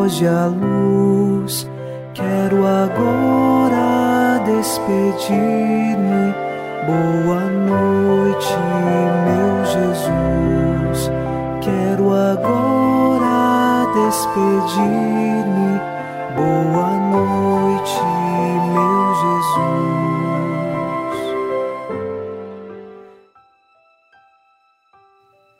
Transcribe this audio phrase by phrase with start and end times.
[0.00, 1.68] Foge a luz.
[2.14, 6.32] Quero agora despedir-me.
[6.86, 8.56] Boa noite,
[9.26, 11.10] meu Jesus.
[11.60, 15.78] Quero agora despedir-me.
[16.34, 18.00] Boa noite,
[18.72, 19.60] meu Jesus.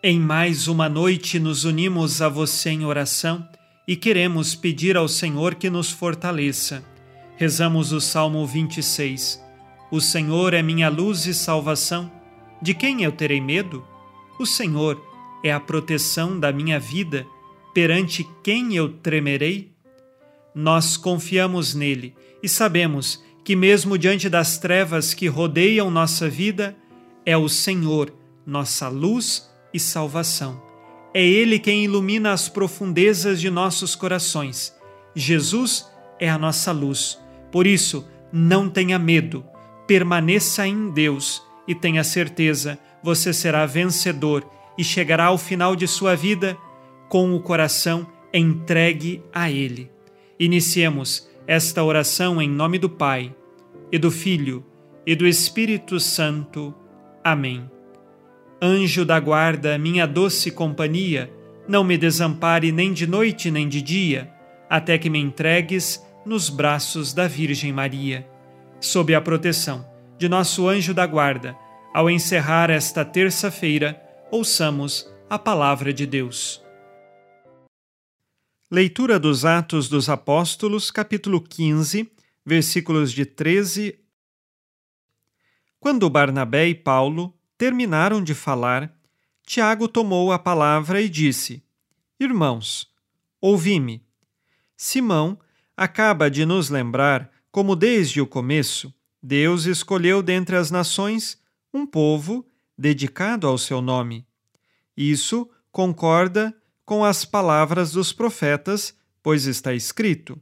[0.03, 3.47] Em mais uma noite nos unimos a você em oração
[3.87, 6.85] e queremos pedir ao Senhor que nos fortaleça.
[7.37, 9.43] Rezamos o Salmo 26.
[9.91, 12.11] O Senhor é minha luz e salvação.
[12.63, 13.85] De quem eu terei medo?
[14.39, 15.03] O Senhor
[15.43, 17.27] é a proteção da minha vida.
[17.75, 19.73] Perante quem eu tremerei?
[20.55, 26.77] Nós confiamos nele e sabemos que, mesmo diante das trevas que rodeiam nossa vida,
[27.25, 28.13] é o Senhor
[28.47, 30.70] nossa luz e salvação.
[31.13, 34.75] É Ele quem ilumina as profundezas de nossos corações.
[35.15, 37.19] Jesus é a nossa luz.
[37.51, 39.45] Por isso, não tenha medo,
[39.87, 46.15] permaneça em Deus e tenha certeza, você será vencedor e chegará ao final de sua
[46.15, 46.57] vida
[47.09, 49.91] com o coração entregue a Ele.
[50.39, 53.35] Iniciemos esta oração em nome do Pai,
[53.93, 54.65] e do Filho,
[55.07, 56.75] e do Espírito Santo.
[57.25, 57.69] Amém.
[58.63, 61.33] Anjo da guarda, minha doce companhia,
[61.67, 64.31] não me desampare nem de noite nem de dia,
[64.69, 68.29] até que me entregues nos braços da Virgem Maria.
[68.79, 69.89] Sob a proteção
[70.19, 71.57] de nosso anjo da guarda,
[71.95, 73.99] ao encerrar esta terça-feira,
[74.31, 76.63] ouçamos a palavra de Deus.
[78.71, 82.13] Leitura dos Atos dos Apóstolos, capítulo 15,
[82.45, 83.99] versículos de 13
[85.81, 88.91] Quando Barnabé e Paulo terminaram de falar,
[89.45, 91.63] Tiago tomou a palavra e disse:
[92.19, 92.91] Irmãos,
[93.39, 94.03] ouvi-me.
[94.75, 95.39] Simão
[95.77, 98.91] acaba de nos lembrar como, desde o começo,
[99.23, 101.39] Deus escolheu dentre as nações
[101.71, 104.27] um povo dedicado ao seu nome.
[104.97, 106.57] Isso concorda
[106.87, 110.41] com as palavras dos profetas, pois está escrito: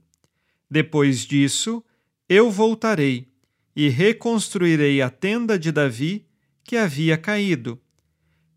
[0.70, 1.82] Depois disso,
[2.28, 3.26] eu voltarei
[3.74, 6.27] e reconstruirei a tenda de Davi
[6.68, 7.80] que havia caído.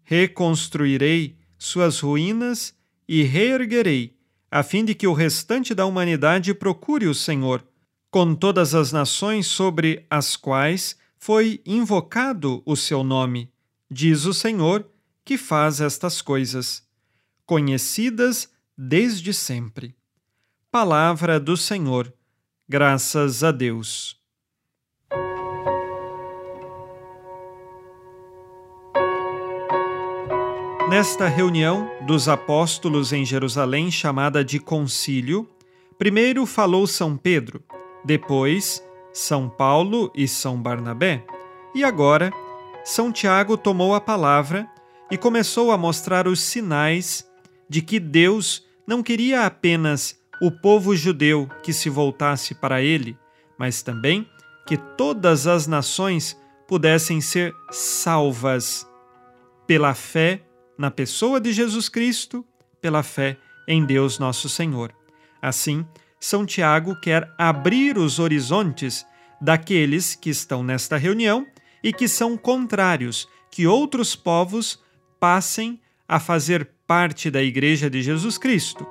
[0.04, 2.76] Reconstruirei suas ruínas
[3.08, 4.18] e reerguerei,
[4.52, 7.66] a fim de que o restante da humanidade procure o Senhor,
[8.10, 13.50] com todas as nações sobre as quais foi invocado o seu nome,
[13.90, 14.86] diz o Senhor,
[15.24, 16.86] que faz estas coisas,
[17.46, 19.96] conhecidas desde sempre.
[20.70, 22.14] Palavra do Senhor.
[22.68, 24.21] Graças a Deus.
[30.92, 35.50] Nesta reunião dos apóstolos em Jerusalém, chamada de Concílio,
[35.98, 37.64] primeiro falou São Pedro,
[38.04, 41.26] depois São Paulo e São Barnabé,
[41.74, 42.30] e agora
[42.84, 44.70] São Tiago tomou a palavra
[45.10, 47.26] e começou a mostrar os sinais
[47.70, 53.18] de que Deus não queria apenas o povo judeu que se voltasse para ele,
[53.58, 54.28] mas também
[54.68, 56.38] que todas as nações
[56.68, 58.86] pudessem ser salvas
[59.66, 60.51] pela fé
[60.82, 62.44] na pessoa de Jesus Cristo,
[62.82, 63.38] pela fé
[63.68, 64.92] em Deus nosso Senhor.
[65.40, 65.86] Assim,
[66.20, 69.06] São Tiago quer abrir os horizontes
[69.40, 71.46] daqueles que estão nesta reunião
[71.84, 74.80] e que são contrários, que outros povos
[75.20, 78.88] passem a fazer parte da Igreja de Jesus Cristo,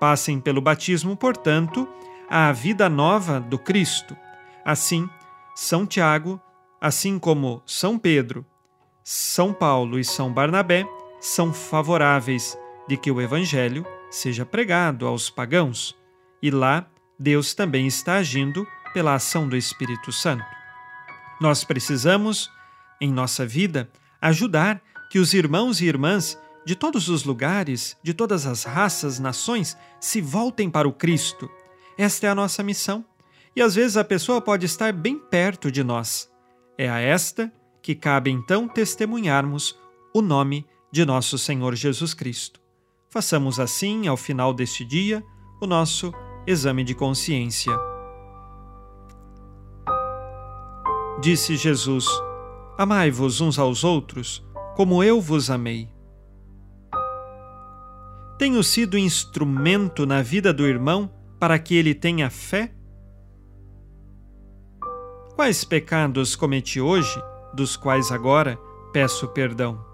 [0.00, 1.86] passem pelo batismo, portanto,
[2.28, 4.16] à vida nova do Cristo.
[4.64, 5.08] Assim,
[5.54, 6.40] São Tiago,
[6.80, 8.44] assim como São Pedro,
[9.04, 10.84] São Paulo e São Barnabé,
[11.20, 15.96] são favoráveis de que o Evangelho seja pregado aos pagãos,
[16.42, 16.88] e lá
[17.18, 20.44] Deus também está agindo pela ação do Espírito Santo.
[21.40, 22.50] Nós precisamos,
[23.00, 23.90] em nossa vida,
[24.20, 29.76] ajudar que os irmãos e irmãs de todos os lugares, de todas as raças, nações,
[30.00, 31.48] se voltem para o Cristo.
[31.96, 33.04] Esta é a nossa missão.
[33.56, 36.30] E às vezes a pessoa pode estar bem perto de nós.
[36.76, 39.78] É a esta que cabe então testemunharmos
[40.14, 42.60] o nome de nosso Senhor Jesus Cristo.
[43.10, 45.24] Façamos assim, ao final deste dia,
[45.60, 46.12] o nosso
[46.46, 47.72] exame de consciência.
[51.20, 52.06] Disse Jesus:
[52.76, 54.44] Amai-vos uns aos outros,
[54.76, 55.88] como eu vos amei.
[58.38, 62.72] Tenho sido instrumento na vida do irmão para que ele tenha fé?
[65.34, 67.20] Quais pecados cometi hoje,
[67.52, 68.56] dos quais agora
[68.92, 69.84] peço perdão?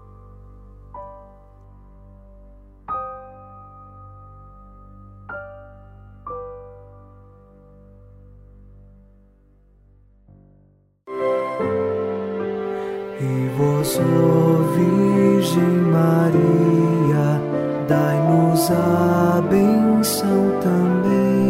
[13.87, 17.39] Ó Virgem Maria,
[17.87, 21.45] dai-nos a benção também.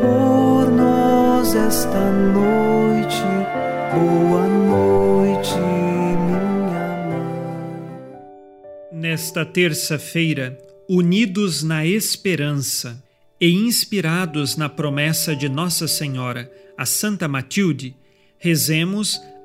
[0.00, 3.22] Por nós esta noite.
[3.92, 6.40] Boa noite, minha
[7.06, 7.28] mãe.
[8.90, 10.58] Nesta terça-feira,
[10.88, 13.04] unidos na esperança
[13.38, 17.94] e inspirados na promessa de Nossa Senhora, a Santa Matilde,
[18.38, 19.20] rezemos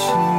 [0.00, 0.29] watching.